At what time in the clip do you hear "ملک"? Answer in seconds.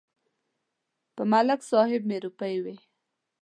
1.31-1.59